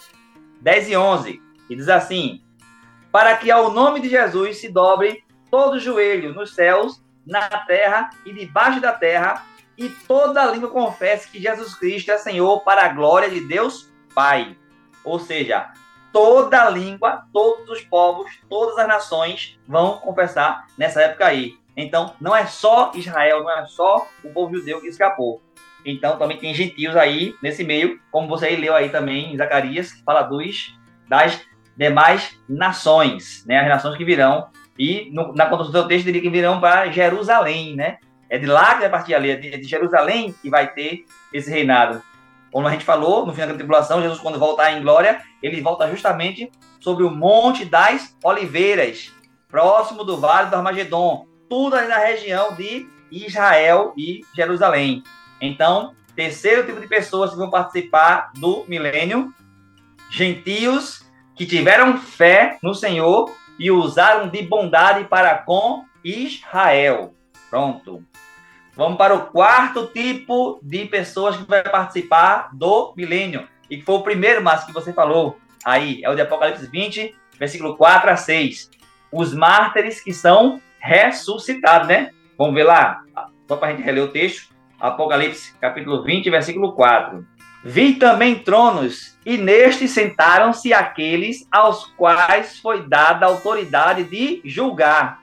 [0.61, 1.43] 10 e 11.
[1.69, 2.43] E diz assim:
[3.13, 8.33] Para que ao nome de Jesus se dobre todo joelho nos céus, na terra e
[8.33, 9.45] debaixo da terra,
[9.77, 14.57] e toda língua confesse que Jesus Cristo é Senhor para a glória de Deus Pai.
[15.05, 15.73] Ou seja,
[16.13, 21.60] toda língua, todos os povos, todas as nações vão confessar nessa época aí.
[21.83, 25.41] Então, não é só Israel, não é só o povo judeu que escapou.
[25.85, 30.23] Então, também tem gentios aí nesse meio, como você leu aí também em Zacarias, fala
[30.23, 30.77] dos,
[31.09, 31.41] das
[31.77, 33.61] demais nações, né?
[33.61, 34.49] As nações que virão.
[34.79, 37.99] E no, na construção do texto diria que virão para Jerusalém, né?
[38.29, 41.05] É de lá que vai partir ali, é de, é de Jerusalém que vai ter
[41.33, 42.03] esse reinado.
[42.53, 45.89] Como a gente falou, no final da tribulação, Jesus, quando voltar em glória, ele volta
[45.89, 49.13] justamente sobre o Monte das Oliveiras,
[49.49, 55.03] próximo do Vale do Armagedon, tudo ali na região de Israel e Jerusalém.
[55.41, 59.35] Então, terceiro tipo de pessoas que vão participar do milênio,
[60.09, 67.13] gentios que tiveram fé no Senhor e usaram de bondade para com Israel.
[67.51, 68.05] Pronto.
[68.77, 73.49] Vamos para o quarto tipo de pessoas que vai participar do milênio.
[73.69, 77.15] E que foi o primeiro, mas que você falou aí, é o de Apocalipse 20,
[77.39, 78.71] versículo 4 a 6.
[79.11, 82.11] Os mártires que são ressuscitados, né?
[82.37, 83.03] Vamos ver lá,
[83.47, 84.51] só para a gente reler o texto.
[84.81, 87.25] Apocalipse, capítulo 20, versículo 4.
[87.63, 95.21] Vi também tronos, e nestes sentaram-se aqueles aos quais foi dada a autoridade de julgar.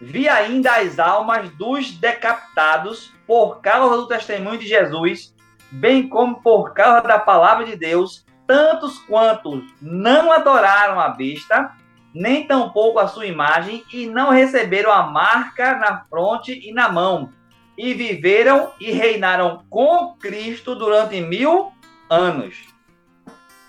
[0.00, 5.34] Vi ainda as almas dos decapitados por causa do testemunho de Jesus,
[5.72, 11.72] bem como por causa da palavra de Deus, tantos quantos não adoraram a besta,
[12.14, 17.32] nem tampouco a sua imagem, e não receberam a marca na fronte e na mão
[17.76, 21.72] e viveram e reinaram com Cristo durante mil
[22.08, 22.54] anos.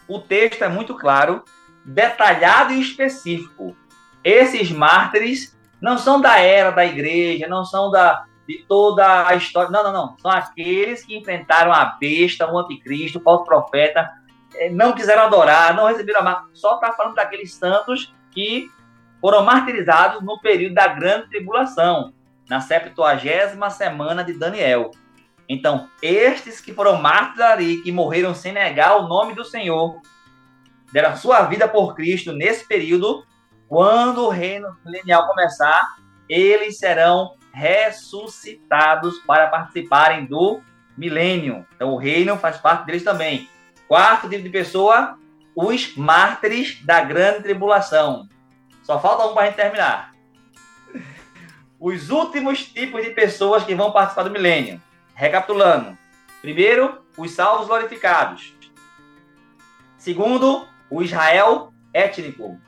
[0.07, 1.43] O texto é muito claro,
[1.83, 3.75] detalhado e específico.
[4.23, 9.69] Esses mártires não são da era da igreja, não são da, de toda a história.
[9.69, 10.17] Não, não, não.
[10.19, 14.11] São aqueles que enfrentaram a besta, o anticristo, o falso profeta,
[14.55, 16.49] eh, não quiseram adorar, não receberam a marca.
[16.53, 18.69] Só está falando daqueles santos que
[19.19, 22.13] foram martirizados no período da grande tribulação,
[22.47, 24.91] na 70 semana de Daniel.
[25.49, 29.99] Então, estes que foram mártires ali, que morreram sem negar o nome do Senhor,
[30.91, 33.25] deram sua vida por Cristo nesse período,
[33.67, 35.95] quando o reino milenial começar,
[36.29, 40.61] eles serão ressuscitados para participarem do
[40.97, 41.65] milênio.
[41.75, 43.49] Então, o reino faz parte deles também.
[43.87, 45.17] Quarto tipo de pessoa,
[45.55, 48.27] os mártires da grande tribulação.
[48.83, 50.13] Só falta um para a gente terminar.
[51.79, 54.81] Os últimos tipos de pessoas que vão participar do milênio.
[55.13, 55.97] Recapitulando.
[56.41, 58.53] Primeiro, os salvos glorificados.
[59.97, 62.59] Segundo, o Israel étnico.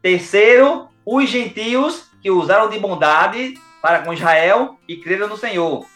[0.00, 5.86] Terceiro, os gentios que usaram de bondade para com Israel e creram no Senhor.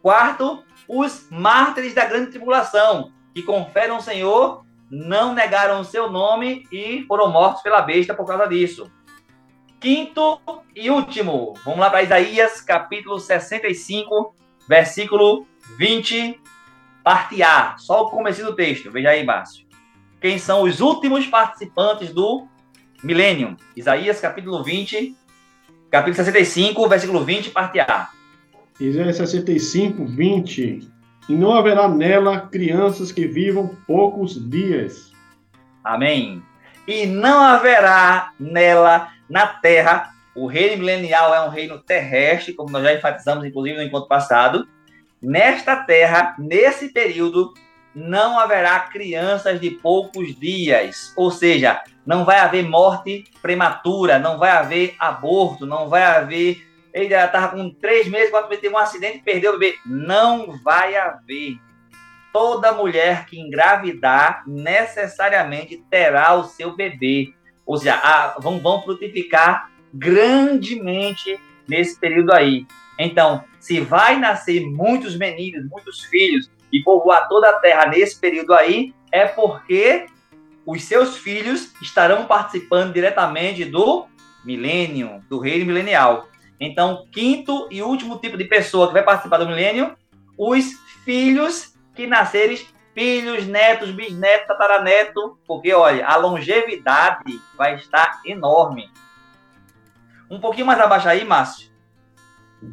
[0.00, 6.66] Quarto, os mártires da grande tribulação, que conferem ao Senhor, não negaram o seu nome
[6.70, 8.92] e foram mortos pela besta por causa disso.
[9.80, 10.38] Quinto
[10.76, 14.36] e último, vamos lá para Isaías, capítulo 65,
[14.68, 15.46] versículo
[15.78, 16.38] 20,
[17.02, 19.66] parte A, só o começo do texto, veja aí, Márcio.
[20.20, 22.46] Quem são os últimos participantes do
[23.02, 23.56] milênio?
[23.74, 25.16] Isaías, capítulo 20,
[25.90, 28.10] capítulo 65, versículo 20, parte A.
[28.78, 30.91] Isaías 65, 20.
[31.28, 35.12] E não haverá nela crianças que vivam poucos dias.
[35.84, 36.42] Amém.
[36.86, 42.82] E não haverá nela, na terra, o reino milenial é um reino terrestre, como nós
[42.82, 44.66] já enfatizamos, inclusive, no encontro passado.
[45.20, 47.54] Nesta terra, nesse período,
[47.94, 51.12] não haverá crianças de poucos dias.
[51.16, 56.66] Ou seja, não vai haver morte prematura, não vai haver aborto, não vai haver.
[56.92, 59.78] Ele já estava com três meses, quatro meses, teve um acidente perdeu o bebê.
[59.86, 61.56] Não vai haver.
[62.32, 67.32] Toda mulher que engravidar necessariamente terá o seu bebê.
[67.66, 72.66] Ou seja, a, vão, vão frutificar grandemente nesse período aí.
[72.98, 78.54] Então, se vai nascer muitos meninos, muitos filhos, e povoar toda a terra nesse período
[78.54, 80.06] aí, é porque
[80.64, 84.06] os seus filhos estarão participando diretamente do
[84.44, 86.28] milênio, do reino milenial.
[86.64, 89.96] Então, quinto e último tipo de pessoa que vai participar do milênio,
[90.38, 90.64] os
[91.04, 92.56] filhos que nascerem,
[92.94, 98.88] filhos, netos, bisnetos, tataraneto, porque, olha, a longevidade vai estar enorme.
[100.30, 101.68] Um pouquinho mais abaixo aí, Márcio,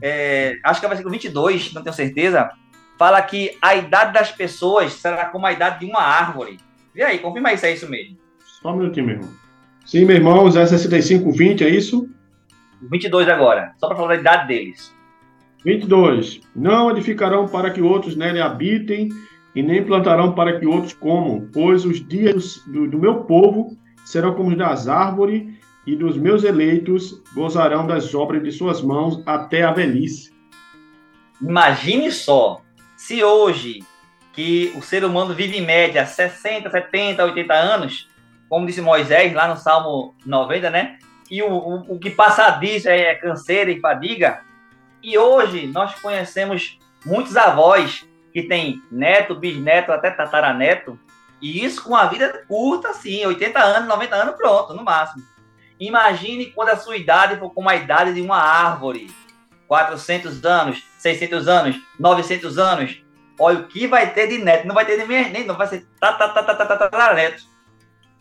[0.03, 2.51] é, acho que é o versículo 22, não tenho certeza,
[2.95, 6.57] fala que a idade das pessoas será como a idade de uma árvore.
[6.93, 8.17] E aí, confirma isso, é isso mesmo.
[8.61, 9.33] Só um minutinho, meu irmão.
[9.83, 12.07] Sim, meu irmão, 65, 20, é isso?
[12.81, 14.95] 22 agora, só para falar da idade deles.
[15.63, 16.41] 22.
[16.55, 19.09] Não edificarão para que outros nele habitem,
[19.55, 24.33] e nem plantarão para que outros comam, pois os dias do, do meu povo serão
[24.35, 25.43] como os das árvores,
[25.85, 30.31] e dos meus eleitos gozarão das obras de suas mãos até a velhice.
[31.41, 32.61] Imagine só,
[32.95, 33.79] se hoje
[34.33, 38.07] que o ser humano vive em média 60, 70, 80 anos,
[38.47, 40.99] como disse Moisés lá no Salmo 90, né?
[41.29, 44.41] E o, o, o que passa disso é canseira e fadiga.
[45.01, 50.99] E hoje nós conhecemos muitos avós que têm neto, bisneto, até tataraneto,
[51.41, 55.23] e isso com a vida curta, assim, 80 anos, 90 anos, pronto, no máximo.
[55.79, 59.09] Imagine quando a sua idade for como a idade de uma árvore.
[59.67, 63.01] 400 anos, 600 anos, 900 anos.
[63.39, 64.67] Olha o que vai ter de neto.
[64.67, 65.87] Não vai ter nem, nem não vai ser
[67.13, 67.43] neto.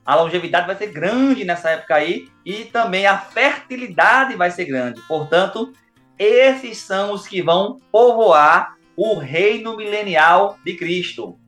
[0.09, 5.03] A longevidade vai ser grande nessa época aí e também a fertilidade vai ser grande.
[5.03, 5.71] Portanto,
[6.19, 11.39] esses são os que vão povoar o reino milenial de Cristo.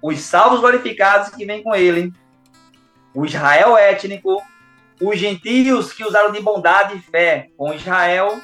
[0.00, 2.12] Os salvos glorificados que vêm com ele,
[3.12, 4.40] o Israel étnico,
[5.02, 8.40] os gentios que usaram de bondade e fé com Israel,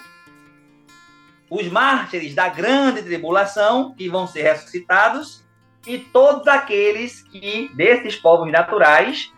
[1.48, 5.44] os mártires da grande tribulação, que vão ser ressuscitados,
[5.86, 9.32] e todos aqueles que, desses povos naturais,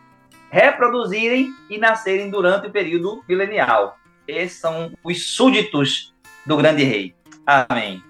[0.54, 3.98] reproduzirem e nascerem durante o período milenial.
[4.26, 6.14] Esses são os súditos
[6.46, 7.12] do grande rei.
[7.44, 8.00] Amém.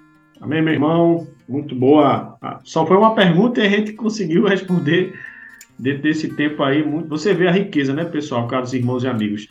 [0.43, 1.27] Amém, meu irmão.
[1.49, 2.37] Muito boa.
[2.43, 5.19] Ah, só foi uma pergunta e a gente conseguiu responder
[5.79, 9.49] dentro desse tempo aí, você vê a riqueza, né, pessoal, caros irmãos e amigos.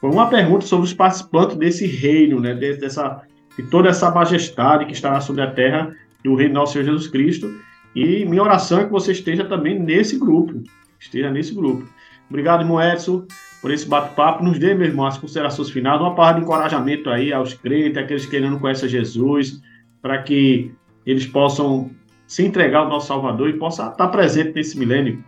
[0.00, 3.22] Foi uma pergunta sobre os participantes desse reino, né, dessa
[3.58, 5.92] e toda essa majestade que estará sobre a terra
[6.22, 7.52] do Reino nosso Senhor Jesus Cristo.
[7.94, 10.62] E minha oração é que você esteja também nesse grupo,
[11.00, 11.95] esteja nesse grupo.
[12.28, 13.26] Obrigado, irmão Edson,
[13.60, 14.44] por esse bate-papo.
[14.44, 18.26] Nos dê, meu irmão, as considerações finais, uma palavra de encorajamento aí aos crentes, aqueles
[18.26, 19.60] que ainda não conhecem Jesus,
[20.02, 20.74] para que
[21.04, 21.90] eles possam
[22.26, 25.24] se entregar ao nosso Salvador e possa estar presente nesse milênio.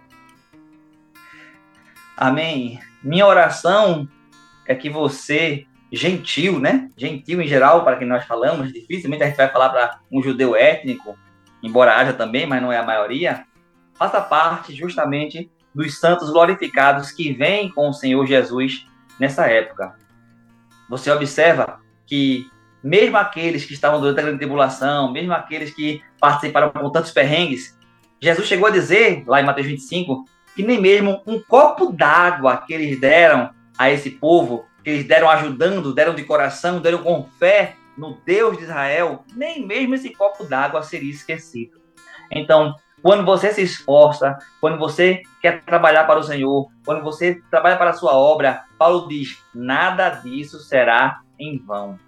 [2.17, 2.81] Amém.
[3.03, 4.09] Minha oração
[4.67, 6.91] é que você, gentil, né?
[6.97, 10.57] Gentil em geral, para quem nós falamos, dificilmente a gente vai falar para um judeu
[10.57, 11.17] étnico,
[11.63, 13.45] embora haja também, mas não é a maioria,
[13.95, 18.87] faça parte justamente dos santos glorificados que vêm com o Senhor Jesus
[19.19, 19.95] nessa época.
[20.89, 22.51] Você observa que
[22.83, 27.77] mesmo aqueles que estavam durante a grande tribulação, mesmo aqueles que participaram com tantos perrengues,
[28.21, 32.73] Jesus chegou a dizer, lá em Mateus 25, que nem mesmo um copo d'água que
[32.73, 37.77] eles deram a esse povo, que eles deram ajudando, deram de coração, deram com fé
[37.97, 41.81] no Deus de Israel, nem mesmo esse copo d'água seria esquecido.
[42.31, 47.77] Então, quando você se esforça, quando você quer trabalhar para o Senhor, quando você trabalha
[47.77, 51.99] para a sua obra, Paulo diz: nada disso será em vão.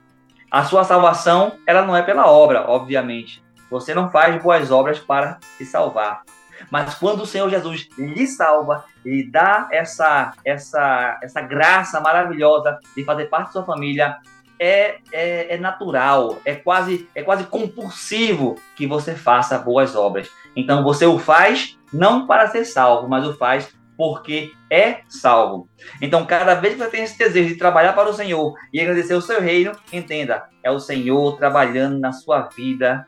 [0.51, 3.43] A sua salvação, ela não é pela obra, obviamente.
[3.71, 6.23] Você não faz boas obras para se salvar.
[6.71, 13.05] Mas quando o Senhor Jesus lhe salva, e dá essa, essa, essa graça maravilhosa de
[13.05, 14.19] fazer parte da sua família,
[14.61, 20.29] é, é, é, natural, é quase, é quase compulsivo que você faça boas obras.
[20.55, 25.69] Então você o faz não para ser salvo, mas o faz porque é salvo.
[26.01, 29.13] Então, cada vez que você tem esse desejo de trabalhar para o Senhor e agradecer
[29.13, 33.07] o seu reino, entenda, é o Senhor trabalhando na sua vida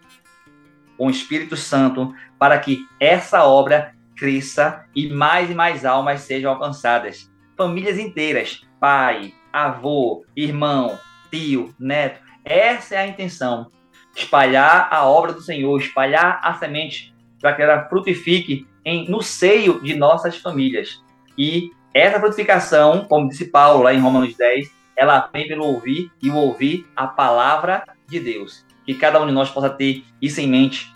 [0.98, 6.52] com o Espírito Santo para que essa obra cresça e mais e mais almas sejam
[6.52, 7.30] alcançadas.
[7.56, 10.98] Famílias inteiras, pai, avô, irmão,
[11.32, 12.20] tio, neto.
[12.44, 13.70] Essa é a intenção.
[14.14, 19.80] Espalhar a obra do Senhor, espalhar a semente para que ela frutifique em, no seio
[19.80, 21.02] de nossas famílias.
[21.36, 26.30] E essa frutificação, como disse Paulo lá em Romanos 10, ela vem pelo ouvir e
[26.30, 28.64] ouvir a palavra de Deus.
[28.84, 30.92] Que cada um de nós possa ter isso em mente.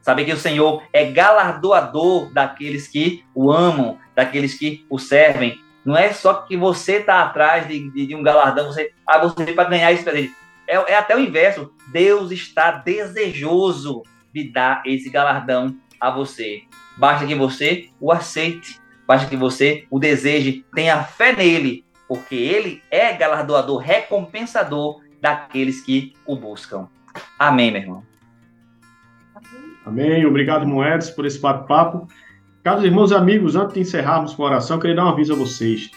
[0.00, 5.60] Saber que o Senhor é galardoador daqueles que o amam, daqueles que o servem.
[5.84, 9.52] Não é só que você está atrás de, de, de, um galardão, você, ah, você
[9.52, 10.34] para ganhar esse presente.
[10.66, 11.72] É, é até o inverso.
[11.88, 14.02] Deus está desejoso
[14.32, 16.62] de dar esse galardão a você.
[16.96, 22.82] Basta que você o aceite, basta que você o deseje, tenha fé nele, porque ele
[22.90, 26.88] é galardoador, recompensador daqueles que o buscam.
[27.38, 28.10] Amém, meu irmão.
[29.84, 30.24] Amém.
[30.26, 32.06] Obrigado, Moedas, por esse bate-papo.
[32.62, 35.32] Caros irmãos e amigos, antes de encerrarmos com a oração, eu queria dar um aviso
[35.32, 35.90] a vocês.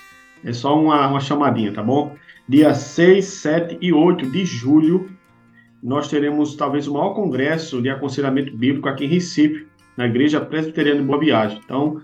[0.45, 2.15] É só uma, uma chamadinha, tá bom?
[2.47, 5.09] Dia 6, 7 e 8 de julho,
[5.81, 11.01] nós teremos talvez o maior congresso de aconselhamento bíblico aqui em Recife, na Igreja Presbiteriana
[11.01, 11.59] de Boa Viagem.
[11.65, 12.01] Então,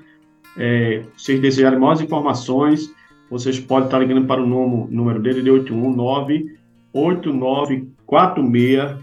[0.57, 2.93] é, se vocês desejarem mais informações,
[3.29, 6.59] vocês podem estar ligando para o número dele de 819
[6.91, 8.97] 8946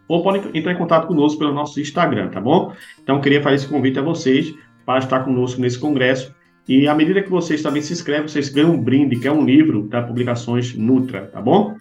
[0.08, 2.74] ou podem entrar em contato conosco pelo nosso Instagram, tá bom?
[3.02, 4.54] Então, queria fazer esse convite a vocês
[4.86, 6.36] para estar conosco nesse congresso
[6.68, 9.44] e à medida que vocês também se inscrevem, vocês ganham um brinde, que é um
[9.44, 11.76] livro da Publicações Nutra, tá bom?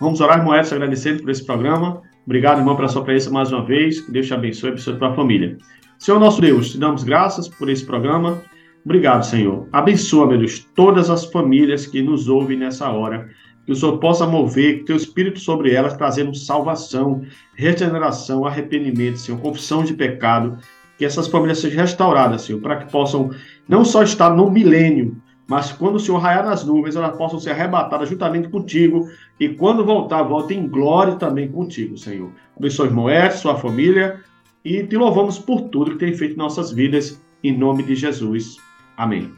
[0.00, 2.02] Vamos orar, Edson, agradecendo por esse programa.
[2.24, 4.00] Obrigado, irmão, pela sua presença mais uma vez.
[4.00, 5.56] Que Deus te abençoe e abençoe a tua família.
[5.98, 8.40] Senhor nosso Deus, te damos graças por esse programa.
[8.86, 9.68] Obrigado, Senhor.
[9.72, 13.28] Abençoa, meu Deus, todas as famílias que nos ouvem nessa hora.
[13.64, 17.22] Que o Senhor possa mover teu Espírito sobre elas, trazendo salvação,
[17.56, 20.56] regeneração, arrependimento, Senhor, confissão de pecado
[20.96, 23.32] que essas famílias sejam restauradas, Senhor, para que possam
[23.68, 27.50] não só estar no milênio, mas quando o Senhor raiar nas nuvens, elas possam ser
[27.50, 32.30] arrebatadas juntamente contigo, e quando voltar, volte em glória também contigo, Senhor.
[32.56, 34.20] Abençoe irmão Edson, sua família,
[34.64, 38.64] e te louvamos por tudo que tem feito em nossas vidas, em nome de Jesus.
[38.96, 39.34] Amém.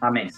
[0.00, 0.28] Amém.